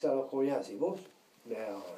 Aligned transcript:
Ça 0.00 0.14
leur 0.14 0.28
convient, 0.28 0.62
c'est 0.62 0.76
bon. 0.76 0.96
Mais 1.46 1.56
alors, 1.56 1.96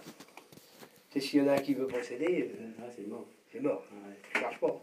euh, 1.16 1.20
s'il 1.20 1.40
y 1.40 1.42
en 1.42 1.48
a 1.48 1.52
un 1.54 1.58
qui 1.58 1.74
veut 1.74 1.86
procéder, 1.86 2.50
euh, 2.58 2.66
Ah, 2.80 2.90
c'est 2.94 3.06
mort. 3.06 3.26
c'est 3.52 3.60
mort. 3.60 3.84
Ouais. 3.92 4.14
Ça 4.32 4.40
marche 4.40 4.60
pas. 4.60 4.80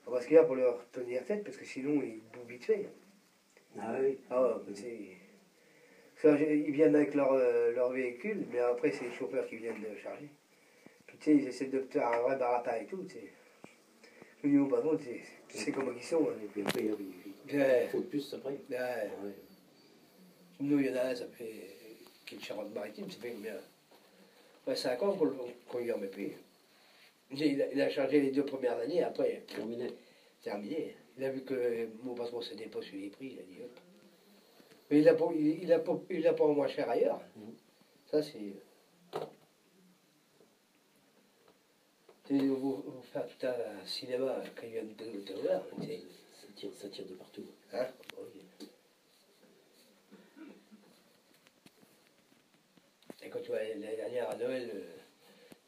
On 0.06 0.10
va 0.12 0.20
se 0.20 0.26
dire 0.28 0.44
pour 0.44 0.56
leur 0.56 0.84
tenir 0.90 1.24
tête, 1.24 1.44
parce 1.44 1.56
que 1.56 1.64
sinon 1.64 2.02
ils 2.02 2.20
bouffent 2.32 2.48
vite 2.48 2.64
fait. 2.64 2.88
Ah 3.78 3.94
oui. 4.00 4.18
Ah 4.28 4.42
ouais, 4.42 4.74
c'est- 4.74 5.16
ils 6.56 6.72
viennent 6.72 6.96
avec 6.96 7.14
leur, 7.14 7.32
euh, 7.32 7.70
leur 7.72 7.90
véhicule, 7.92 8.44
mais 8.50 8.58
après 8.58 8.90
c'est 8.90 9.04
les 9.04 9.12
chauffeurs 9.12 9.46
qui 9.46 9.56
viennent 9.56 9.80
de 9.80 9.96
charger. 9.96 10.28
Puis 11.06 11.16
tu 11.18 11.24
sais, 11.24 11.36
ils 11.36 11.46
essaient 11.46 11.66
de 11.66 11.80
faire 11.82 12.08
un 12.08 12.22
vrai 12.22 12.36
baratin 12.36 12.74
et 12.76 12.86
tout, 12.86 13.04
tu 13.04 13.14
sais. 13.14 13.32
Sais, 14.42 15.20
tu 15.48 15.58
sais 15.58 15.72
comment 15.72 15.92
ils 15.96 16.02
sont. 16.02 16.28
hein. 16.28 16.34
Et 16.42 16.46
puis 16.46 16.62
après, 16.62 16.80
il 16.80 16.86
y 16.86 16.90
a- 16.90 16.96
il 17.52 17.58
Ouais. 17.60 17.88
faut 17.90 17.98
de 17.98 18.04
plus 18.06 18.34
après. 18.34 18.52
Ouais. 18.70 18.76
Ouais. 19.24 19.34
Nous, 20.60 20.78
il 20.78 20.86
y 20.86 20.90
en 20.90 20.96
a 20.96 21.02
un, 21.08 21.14
ça 21.14 21.26
fait. 21.26 21.76
qui 22.26 22.36
est 22.36 22.38
de 22.38 22.44
Charente-Maritime, 22.44 23.10
ça 23.10 23.18
fait 23.18 23.32
combien? 23.32 23.56
Ouais, 24.66 24.76
5 24.76 25.02
ans 25.02 25.12
qu'on 25.16 25.24
le- 25.24 25.34
qu'on 25.68 25.78
lui 25.78 25.90
en 25.90 25.98
met 25.98 26.06
plus. 26.06 26.30
Il 27.32 27.60
a, 27.62 27.72
il 27.72 27.80
a 27.80 27.90
chargé 27.90 28.20
les 28.20 28.30
deux 28.30 28.44
premières 28.44 28.78
années, 28.78 29.02
après, 29.02 29.42
Terminé. 29.48 29.88
terminé. 30.42 30.94
Il 31.18 31.24
a 31.24 31.30
vu 31.30 31.42
que 31.42 31.88
mon 32.04 32.14
patron 32.14 32.40
s'était 32.40 32.66
pas 32.68 32.80
sur 32.82 32.96
les 32.96 33.08
prix, 33.10 33.32
il 33.34 33.40
a 33.40 33.42
dit 33.42 33.58
hop. 33.64 33.80
Mais 34.90 35.00
il 35.00 35.08
a 35.08 35.14
pas, 35.14 35.28
il, 35.34 35.62
il 35.64 35.72
a 35.72 35.80
pas, 35.80 35.98
il 36.08 36.24
a 36.26 36.32
pas 36.32 36.46
moins 36.46 36.68
cher 36.68 36.88
ailleurs. 36.88 37.20
Mhm. 37.36 37.54
Ça, 38.10 38.22
c'est. 38.22 38.54
C'est 42.28 42.38
vous, 42.38 42.79
faire 43.12 43.26
tout 43.26 43.46
un 43.46 43.86
cinéma 43.86 44.42
quand 44.56 44.66
il 44.66 44.72
vient 44.72 44.82
de 44.84 44.94
tu 44.94 45.32
sais. 45.86 46.02
Ça 46.40 46.46
tire, 46.56 46.70
ça 46.74 46.88
tire 46.88 47.06
de 47.06 47.14
partout. 47.14 47.46
Hein. 47.72 47.86
Et 53.22 53.28
quand 53.28 53.40
tu 53.40 53.48
vois 53.48 53.62
l'année 53.62 53.96
dernière 53.96 54.30
à 54.30 54.36
Noël, 54.36 54.70
euh, 54.74 54.96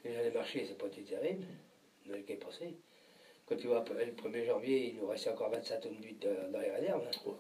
déjà 0.05 0.23
les 0.23 0.31
marchés, 0.31 0.65
ça 0.65 0.73
n'a 0.73 0.79
pas 0.79 0.87
été 0.87 1.03
terrible, 1.03 1.45
Noël 2.07 2.25
qui 2.25 2.33
est 2.33 2.37
passé. 2.37 2.75
Quand 3.47 3.57
tu 3.57 3.67
vois 3.67 3.85
le 3.89 4.13
1er 4.13 4.47
janvier, 4.47 4.89
il 4.91 4.97
nous 4.97 5.07
restait 5.09 5.31
encore 5.31 5.51
25 5.51 5.81
tonnes 5.81 6.01
d'huile 6.01 6.19
dans 6.19 6.51
dans 6.53 6.61
les 6.61 6.71
réserves. 6.71 7.05
hein. 7.07 7.19
Oh. 7.27 7.37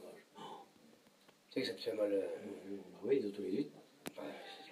Tu 1.51 1.55
sais 1.55 1.61
que 1.63 1.67
ça 1.69 1.75
te 1.75 1.81
fait 1.81 1.93
mal. 1.95 2.13
euh, 2.13 2.27
Mmh, 2.67 2.77
bah 2.77 2.98
oui, 3.05 3.19
ils 3.21 3.27
ont 3.27 3.31
tous 3.31 3.43
les 3.43 3.53
huit. 3.53 3.71
ouais, 4.19 4.25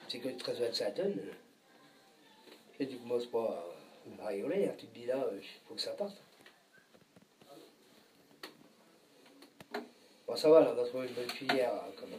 c'est 0.09 0.19
que 0.19 0.29
13-25 0.29 0.95
tonnes. 0.95 1.21
Et 2.79 2.87
tu 2.89 2.97
commences 2.99 3.27
pas 3.27 3.45
à, 3.49 3.65
à 4.23 4.27
rigoler, 4.29 4.67
hein. 4.67 4.75
tu 4.77 4.87
te 4.87 4.95
dis 4.99 5.07
là, 5.07 5.25
il 5.33 5.47
faut 5.67 5.75
que 5.75 5.81
ça 5.81 5.93
parte. 5.93 6.23
Bon, 10.27 10.37
ça 10.37 10.49
va, 10.51 10.61
là, 10.61 10.75
on 10.77 10.81
a 10.81 10.85
trouvé 10.87 11.09
une 11.09 11.15
bonne 11.15 11.31
filière 11.31 11.75
à, 11.75 11.89
comment, 11.99 12.17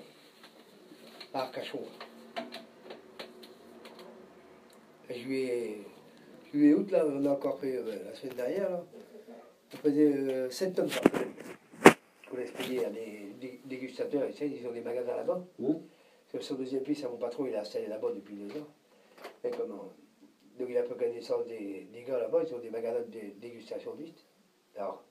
à 1.33 1.41
Arcachon. 1.43 1.81
Et 5.09 5.19
Juillet, 5.19 5.77
juillet, 6.51 6.73
août, 6.73 6.91
là, 6.91 7.05
on 7.05 7.25
a 7.25 7.29
encore 7.29 7.59
fait 7.59 7.75
euh, 7.75 8.03
la 8.05 8.15
semaine 8.15 8.35
dernière, 8.35 8.69
là, 8.69 8.83
on 9.73 9.77
faisait 9.77 10.13
euh, 10.13 10.49
7 10.49 10.75
tonnes 10.75 10.89
par 10.89 11.03
semaine. 11.11 11.33
On 12.33 12.37
laisse 12.37 12.51
payer 12.51 12.85
à 12.85 12.89
des, 12.89 13.61
dégustateurs, 13.65 14.27
tu 14.31 14.37
sais, 14.37 14.49
ils 14.49 14.67
ont 14.67 14.71
des 14.71 14.81
magasins 14.81 15.15
là-bas. 15.15 15.43
Mmh. 15.59 15.73
Sur 16.29 16.43
son 16.43 16.55
deuxième 16.55 16.83
piste, 16.83 17.03
à 17.05 17.09
mon 17.09 17.17
patron, 17.17 17.45
il 17.45 17.55
a 17.55 17.61
installé 17.61 17.87
là-bas 17.87 18.11
depuis 18.13 18.35
deux 18.35 18.59
ans. 18.59 18.67
Et 19.43 19.51
comment 19.51 19.91
il 20.71 20.77
a 20.77 20.83
peu 20.83 20.95
connaissance 20.95 21.45
des, 21.47 21.87
des 21.91 22.03
gars 22.03 22.19
là-bas, 22.19 22.43
ils 22.47 22.53
ont 22.55 22.59
des 22.59 22.69
magasins 22.69 22.99
de 23.01 23.05
dé- 23.11 23.35
dégustation 23.39 23.93
d'huîtres. 23.95 24.23
Alors, 24.75 25.03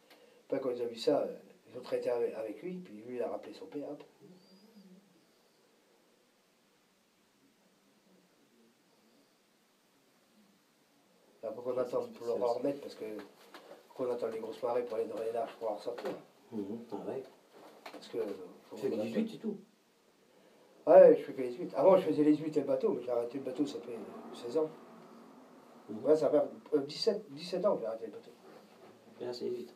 après 0.46 0.60
quand 0.60 0.70
ils 0.70 0.82
ont 0.82 0.86
vu 0.86 0.96
ça, 0.96 1.26
ils 1.68 1.78
ont 1.78 1.82
traité 1.82 2.10
avec, 2.10 2.62
lui, 2.62 2.74
puis 2.78 2.94
lui 3.06 3.16
il 3.16 3.22
a 3.22 3.28
rappelé 3.28 3.52
son 3.54 3.66
père. 3.66 3.88
hop. 3.90 4.02
Là, 11.42 11.50
faut 11.52 11.62
qu'on 11.62 11.78
attend 11.78 12.06
pour 12.08 12.26
le 12.26 12.32
remettre 12.44 12.80
parce 12.80 12.94
que 12.94 13.04
qu'on 13.94 14.10
attend 14.10 14.28
les 14.28 14.38
grosses 14.40 14.62
marées 14.62 14.84
pour 14.84 14.96
aller 14.98 15.06
dans 15.06 15.18
les 15.18 15.32
larges 15.32 15.54
pour 15.58 15.70
en 15.70 15.74
ressortir. 15.74 16.10
Mmh. 16.52 16.58
Ah 16.92 16.96
ouais. 17.08 17.22
Parce 17.92 18.08
que 18.08 18.18
Tu 18.18 18.76
fais 18.76 18.88
qu'on 18.90 18.96
que 18.96 19.00
attende. 19.00 19.06
18 19.08 19.34
et 19.34 19.38
tout. 19.38 19.56
Ouais, 20.86 21.16
je 21.16 21.22
fais 21.24 21.32
que 21.32 21.42
les 21.42 21.52
huit. 21.54 21.72
Avant, 21.76 21.96
je 21.96 22.02
faisais 22.06 22.24
les 22.24 22.36
huit 22.36 22.56
et 22.56 22.60
le 22.60 22.66
bateau, 22.66 22.92
mais 22.94 23.02
j'ai 23.02 23.10
arrêté 23.10 23.38
le 23.38 23.44
bateau, 23.44 23.66
ça 23.66 23.78
fait 23.80 23.98
16 24.34 24.56
ans. 24.58 24.70
Mhm. 25.90 26.04
Ouais, 26.04 26.16
ça 26.16 26.30
fait 26.30 26.42
euh, 26.74 26.80
17, 26.80 27.26
17 27.30 27.64
ans 27.66 27.74
que 27.76 27.80
j'ai 27.80 27.86
arrêté 27.86 28.06
le 28.06 28.12
bateau. 28.12 28.30
Et 29.20 29.24
là, 29.24 29.32
c'est 29.32 29.48
vite. 29.48 29.74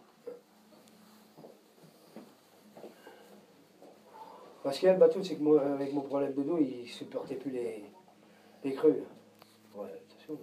Parce 4.63 4.79
qu'il 4.79 4.87
y 4.87 4.91
a 4.91 4.95
le 4.95 4.99
bateau, 4.99 5.23
c'est 5.23 5.37
que 5.37 5.43
moi, 5.43 5.61
avec 5.61 5.93
mon 5.93 6.01
problème 6.01 6.33
de 6.33 6.43
dos, 6.43 6.59
il 6.59 6.87
supportait 6.89 7.35
plus 7.35 7.51
les, 7.51 7.85
les 8.63 8.73
creux. 8.73 9.03
Ouais, 9.75 10.03
attention. 10.09 10.39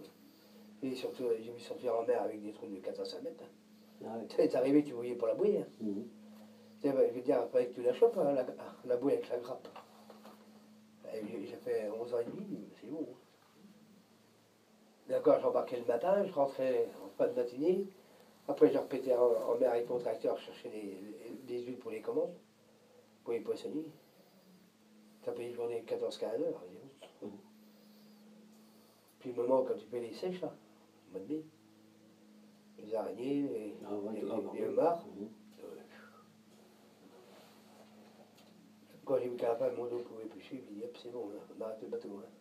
Et 0.83 0.95
surtout, 0.95 1.23
euh, 1.23 1.37
j'ai 1.41 1.51
vu 1.51 1.59
sortir 1.59 1.95
en 1.95 2.03
mer 2.03 2.21
avec 2.21 2.41
des 2.41 2.51
trous 2.51 2.67
de 2.67 2.77
4 2.77 2.99
à 2.99 3.05
5 3.05 3.23
mètres. 3.23 3.43
Ah. 4.05 4.19
Tu 4.29 4.35
sais, 4.35 4.47
t'es 4.49 4.55
arrivé, 4.55 4.83
tu 4.83 4.93
voyais 4.93 5.15
pour 5.15 5.27
la 5.27 5.35
bouée. 5.35 5.59
Hein. 5.59 5.85
Sais, 6.81 6.91
bah, 6.91 7.01
je 7.07 7.13
veux 7.13 7.21
dire, 7.21 7.39
après 7.39 7.67
que 7.67 7.73
tu 7.73 7.81
la 7.81 7.93
chopes, 7.93 8.17
hein, 8.17 8.33
la, 8.33 8.45
la 8.85 8.97
bouée 8.97 9.13
avec 9.13 9.29
la 9.29 9.37
grappe. 9.37 9.67
J'ai 11.13 11.45
j'ai 11.45 11.57
fait 11.57 11.89
11 11.89 12.13
ans 12.13 12.19
et 12.19 12.25
demi, 12.25 12.69
c'est 12.79 12.87
bon. 12.87 13.05
D'accord, 15.11 15.41
j'embarquais 15.41 15.77
le 15.77 15.85
matin, 15.85 16.25
je 16.25 16.31
rentrais 16.31 16.89
en 17.03 17.09
fin 17.09 17.27
de 17.27 17.33
matinée. 17.33 17.85
Après, 18.47 18.71
je 18.71 18.77
repétais 18.77 19.13
en, 19.13 19.33
en 19.51 19.55
mer 19.57 19.69
avec 19.71 19.89
mon 19.89 19.99
tracteur, 19.99 20.37
je 20.37 20.45
cherchais 20.45 20.69
des, 20.69 20.97
des 21.43 21.63
huiles 21.63 21.79
pour 21.79 21.91
les 21.91 21.99
commandes, 22.01 22.33
pour 23.25 23.33
les 23.33 23.41
poissonniers. 23.41 23.91
Ça 25.25 25.33
payé 25.33 25.49
une 25.49 25.55
journée 25.55 25.83
14-15 25.85 26.23
heures. 26.23 26.63
dis 26.69 26.77
donc. 26.79 27.09
Mhm. 27.29 27.37
Puis 29.19 29.33
le 29.33 29.43
moment 29.43 29.63
quand 29.63 29.75
tu 29.75 29.85
fais 29.87 29.99
les 29.99 30.13
sèches, 30.13 30.39
là, 30.41 30.53
au 31.09 31.11
mois 31.11 31.19
de 31.27 31.33
mai, 31.33 31.43
les 32.79 32.95
araignées, 32.95 33.41
les, 33.41 33.75
Ah 33.85 33.93
ouais, 33.93 34.13
les, 34.13 34.21
les 34.21 34.65
homards. 34.67 35.05
Mmh. 35.07 35.25
Quand 39.03 39.17
j'ai 39.17 39.27
vu 39.27 39.35
qu'à 39.35 39.49
la 39.49 39.55
fin, 39.57 39.69
mon 39.71 39.87
dos 39.87 39.99
pouvait 39.99 40.23
plus 40.25 40.39
suivre, 40.41 40.63
j'ai 40.69 40.75
dit, 40.75 40.83
hop, 40.85 40.97
c'est 41.03 41.11
bon, 41.11 41.29
on 41.59 41.61
arrête 41.61 41.81
le 41.81 41.87
bateau. 41.89 42.21
hein. 42.23 42.40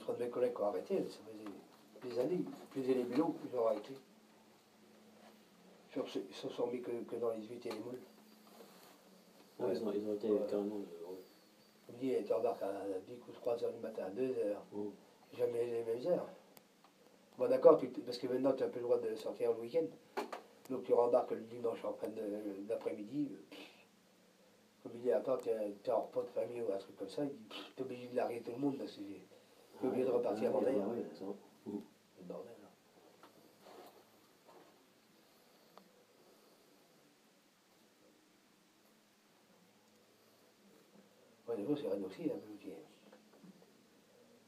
Trois 0.00 0.14
de 0.16 0.24
mes 0.24 0.30
collègues 0.30 0.54
qui 0.54 0.60
ont 0.62 0.66
arrêté, 0.66 0.96
ça 1.08 1.18
faisait 1.30 2.14
des 2.14 2.18
années. 2.20 2.40
Faisaient 2.74 2.94
les 2.94 3.04
vélos, 3.04 3.34
ils 3.50 3.56
ont 3.58 3.66
arrêté. 3.66 3.94
Sur 5.92 6.08
ce- 6.08 6.18
Ils 6.20 6.34
se 6.34 6.48
sont 6.48 6.66
mis 6.68 6.80
que, 6.80 6.90
que 6.90 7.16
dans 7.16 7.30
les 7.30 7.42
huit 7.46 7.64
et 7.66 7.70
les 7.70 7.78
moules. 7.78 7.98
Ah, 9.60 9.64
ils, 9.72 9.82
ont, 9.84 9.92
ils 9.92 10.08
ont 10.08 10.14
été 10.14 10.30
Ouais. 10.30 10.40
carrément. 10.48 10.76
ouais. 10.76 11.92
Me 11.92 11.98
dis, 11.98 12.14
tu 12.24 12.32
embarques 12.32 12.62
à 12.62 12.72
10 13.08 13.14
ou 13.28 13.32
3 13.32 13.62
heures 13.64 13.72
du 13.72 13.80
matin, 13.80 14.04
à 14.06 14.10
2 14.10 14.22
heures. 14.38 14.62
Mmh. 14.72 14.84
Jamais 15.36 15.66
les 15.66 15.84
mêmes 15.84 16.06
heures. 16.12 16.28
Bon, 17.36 17.48
d'accord, 17.48 17.80
parce 18.06 18.18
que 18.18 18.26
maintenant, 18.28 18.52
tu 18.52 18.62
as 18.62 18.68
plus 18.68 18.80
le 18.80 18.84
droit 18.84 18.98
de 18.98 19.14
sortir 19.16 19.52
le 19.52 19.60
week-end. 19.60 19.86
Donc, 20.70 20.84
tu 20.84 20.92
rembarques 20.92 21.32
le 21.32 21.40
dimanche 21.40 21.84
en 21.84 21.92
fin 21.94 22.08
d'après-midi. 22.68 23.28
euh. 23.32 23.56
Comme 24.82 24.92
il 24.94 25.00
dit, 25.02 25.12
attends, 25.12 25.36
tu 25.38 25.48
es 25.50 25.90
en 25.90 26.00
repas 26.02 26.22
de 26.22 26.28
famille 26.28 26.62
ou 26.62 26.72
un 26.72 26.78
truc 26.78 26.96
comme 26.96 27.08
ça, 27.10 27.22
tu 27.76 27.82
es 27.82 27.84
obligé 27.84 28.06
de 28.08 28.16
larguer 28.16 28.40
tout 28.40 28.52
le 28.52 28.58
monde 28.58 28.78
parce 28.78 28.92
que 28.92 29.02
es 29.82 29.88
obligé 29.88 30.04
de 30.04 30.10
repartir 30.10 30.48
avant 30.48 30.62
d'ailleurs. 30.62 30.88
C'est 31.14 31.24
le 31.24 32.24
bordel. 32.26 32.52
Ouais, 41.48 41.56
des 41.56 41.64
fois, 41.64 41.76
c'est 41.76 41.86
aussi, 41.86 42.30
un 42.30 42.38
peu 42.38 42.52
outil. 42.52 42.70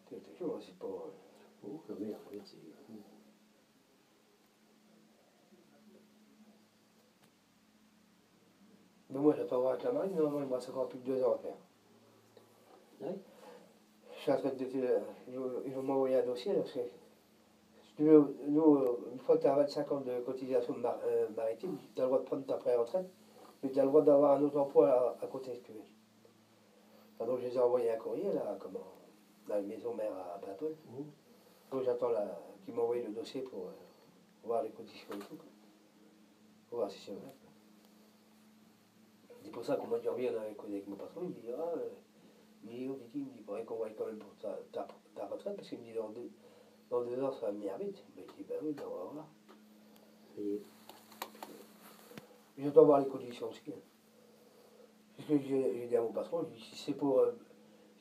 C'est 0.09 0.23
toujours, 0.23 0.59
c'est 0.63 0.79
pas. 0.79 0.87
Oh, 0.87 1.81
la 1.89 1.95
merde, 1.95 2.21
merde, 2.31 2.45
c'est. 2.45 2.57
Mmh. 2.57 2.99
Mais 9.11 9.19
moi, 9.19 9.35
j'attends 9.37 9.61
voir 9.61 9.73
avec 9.73 9.85
la 9.85 9.93
marine, 9.93 10.15
normalement, 10.15 10.41
il 10.41 10.47
me 10.47 10.55
reste 10.55 10.69
encore 10.71 10.89
plus 10.89 10.99
de 11.01 11.05
deux 11.05 11.23
ans 11.25 11.35
à 11.35 11.39
faire. 11.39 11.57
Ouais. 13.01 13.19
Je 14.23 14.27
suis 14.31 14.33
en 14.35 14.37
train 14.37 14.51
de. 14.51 14.65
de- 14.65 15.01
ils 15.27 15.37
vont- 15.37 15.63
ils 15.67 15.75
vont 15.75 15.83
m'envoyer 15.83 16.15
un 16.15 16.23
dossier, 16.25 16.55
parce 16.55 16.71
que. 16.71 16.79
Si 17.83 17.93
tu 17.97 18.05
veux, 18.05 18.37
nous, 18.47 18.77
euh, 18.77 19.09
une 19.11 19.19
fois 19.19 19.37
que 19.37 19.43
tu 19.43 19.49
as 19.49 19.57
25 19.57 19.91
ans 19.91 20.01
de 20.01 20.21
cotisation 20.21 20.75
mar- 20.77 21.01
euh, 21.05 21.29
maritime, 21.31 21.77
tu 21.97 22.01
as 22.01 22.05
le 22.05 22.09
droit 22.09 22.21
de 22.21 22.25
prendre 22.25 22.47
ta 22.47 22.57
pré-retraite, 22.57 23.11
mais 23.61 23.71
tu 23.73 23.81
as 23.81 23.83
le 23.83 23.89
droit 23.89 24.03
d'avoir 24.03 24.39
un 24.39 24.43
autre 24.43 24.59
emploi 24.61 25.17
à, 25.21 25.25
à 25.25 25.27
côté, 25.27 25.53
si 25.57 25.63
tu 25.63 25.73
veux. 25.73 25.83
Ah, 27.19 27.25
donc, 27.25 27.41
je 27.41 27.47
les 27.49 27.57
ai 27.57 27.59
envoyé 27.59 27.91
un 27.91 27.97
courrier, 27.97 28.31
là, 28.33 28.57
comment, 28.61 28.79
dans 29.49 29.57
la 29.57 29.63
maison 29.63 29.93
mère 29.93 30.13
à 30.17 30.39
Bainpol. 30.39 30.73
Mhm. 30.87 31.05
Donc, 31.73 31.83
j'attends 31.83 32.11
qu'ils 32.65 32.75
m'envoient 32.75 32.99
le 32.99 33.11
dossier 33.11 33.43
pour 33.43 33.65
euh, 33.65 33.73
voir 34.45 34.63
les 34.63 34.71
conditions 34.71 35.13
et 35.17 35.19
tout. 35.19 35.35
quoi. 35.35 35.49
Pour 36.69 36.79
voir 36.79 36.91
si 36.93 37.01
c'est 37.01 37.11
vrai. 37.13 37.35
pour 39.51 39.65
ça 39.65 39.75
qu'on 39.75 39.89
m'a 39.89 39.99
dit 39.99 40.09
reviens 40.09 40.33
avec, 40.37 40.57
avec 40.63 40.87
mon 40.87 40.95
patron, 40.95 41.23
il 41.25 41.29
me 41.31 41.35
dit 41.35 41.51
ah, 41.51 41.73
euh, 41.77 41.89
mais 42.65 42.89
on 42.89 42.95
dit, 42.95 43.09
il 43.15 43.25
me 43.27 43.31
dit, 43.33 43.43
faudrait 43.43 43.65
qu'on 43.65 43.77
voie 43.77 43.91
quand 43.91 44.07
même 44.07 44.19
pour 44.19 44.35
ta, 44.37 44.57
ta, 44.73 44.87
ta 45.15 45.27
retraite, 45.27 45.57
parce 45.57 45.69
qu'il 45.69 45.79
me 45.81 45.85
dit 45.85 45.93
dans 45.95 46.11
deux, 46.11 46.31
dans 46.91 47.03
deux 47.05 47.23
ans 47.23 47.33
ça 47.33 47.47
va 47.47 47.53
venir 47.53 47.77
vite. 47.79 48.05
Mais 48.17 48.25
je 48.29 48.33
dis 48.35 48.45
ben 48.49 48.57
oui, 48.63 48.73
ben 48.73 48.85
on 48.87 48.97
va 48.97 49.05
voir. 49.13 49.27
Et 50.39 50.63
J'entends 52.59 52.85
voir 52.85 53.01
les 53.01 53.07
conditions 53.09 53.49
aussi. 53.49 53.63
hein. 53.69 53.79
C'est 55.17 55.23
ce 55.23 55.29
que 55.29 55.39
j'ai 55.43 55.87
dit 55.87 55.97
à 55.97 56.03
mon 56.03 56.13
patron, 56.13 56.45
je 56.45 56.55
dis 56.55 56.61
si 56.61 56.77
c'est 56.77 56.95
pour, 56.95 57.19
euh, 57.21 57.33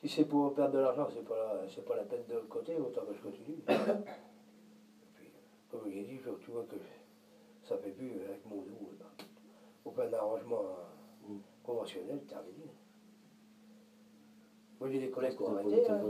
si 0.02 0.08
c'est 0.08 0.24
pour 0.24 0.54
perdre 0.54 0.74
de 0.74 0.78
l'argent, 0.78 1.08
c'est 1.12 1.24
pas, 1.24 1.36
la- 1.36 1.68
c'est 1.68 1.84
pas 1.84 1.96
la 1.96 2.04
peine 2.04 2.24
de 2.26 2.34
le 2.34 2.42
côté, 2.42 2.76
autant 2.76 3.02
que 3.04 3.14
je 3.14 3.20
continue. 3.22 3.58
Et 3.68 5.06
puis, 5.14 5.30
comme 5.70 5.90
j'ai 5.90 6.02
dit, 6.04 6.20
tu 6.40 6.50
vois 6.50 6.64
que 6.64 6.76
ça 7.62 7.76
fait 7.78 7.90
plus 7.90 8.20
avec 8.24 8.44
mon 8.46 8.62
dos. 8.62 8.90
là. 8.98 9.06
Aucun 9.84 10.12
arrangement 10.12 10.60
euh, 10.62 11.28
Mm. 11.28 11.38
conventionnel, 11.62 12.20
terminé. 12.26 12.66
Moi 14.82 14.90
j'ai 14.90 14.98
des 14.98 15.10
collègues 15.10 15.36
qui 15.36 15.42
ont 15.44 15.54
arrêté. 15.54 15.88
hein. 15.88 16.00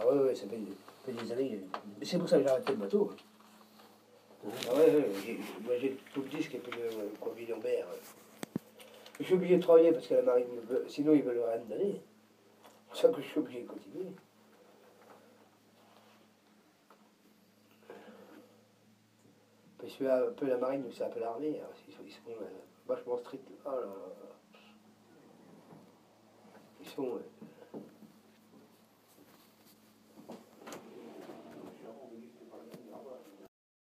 Ah 0.00 0.08
ouais, 0.08 0.18
ouais, 0.18 0.34
ça 0.34 0.48
fait, 0.48 0.56
ça 0.56 1.04
fait 1.06 1.12
des 1.12 1.30
années. 1.32 1.60
euh, 1.62 1.78
C'est 2.02 2.18
pour 2.18 2.28
ça 2.28 2.38
que 2.38 2.42
j'ai 2.42 2.48
arrêté 2.48 2.72
le 2.72 2.78
bateau. 2.78 3.12
Ouais. 4.44 4.50
Ah 4.68 4.74
ouais, 4.74 4.96
ouais, 4.96 5.08
j'ai- 5.24 5.38
moi 5.62 5.74
j'ai 5.78 5.96
tout 6.12 6.22
le 6.22 6.28
disque 6.28 6.56
et 6.56 6.58
puis 6.58 6.72
le, 6.76 6.88
le 6.88 7.08
conduit 7.20 7.46
Lambert. 7.46 7.86
Je 9.20 9.22
suis 9.24 9.34
obligé 9.34 9.58
de 9.58 9.62
travailler 9.62 9.92
parce 9.92 10.08
que 10.08 10.14
la 10.14 10.22
marine, 10.22 10.48
me 10.56 10.60
veut- 10.62 10.84
sinon 10.88 11.12
ils 11.14 11.22
veulent 11.22 11.38
rien 11.40 11.60
me 11.60 11.68
donner. 11.70 12.02
C'est 12.64 12.88
pour 12.88 12.96
ça 12.96 13.08
que 13.10 13.22
je 13.22 13.28
suis 13.28 13.38
obligé 13.38 13.62
de 13.62 13.68
continuer. 13.68 14.06
Parce 19.78 19.94
que 19.94 20.04
un 20.04 20.32
peu 20.32 20.46
la 20.46 20.56
marine, 20.58 20.84
c'est 20.92 21.04
un 21.04 21.10
peu 21.10 21.20
l'armée. 21.20 21.60
hein. 21.62 21.68
Ils 21.88 21.94
sont, 21.94 22.02
ils 22.04 22.10
sont, 22.12 22.18
euh, 22.42 22.44
vachement 22.88 23.18
stricts. 23.18 23.48
Oh 23.64 23.70
là 23.70 23.76
là. 23.80 23.92
Ils 26.80 26.88
sont. 26.88 27.06
euh, 27.06 27.37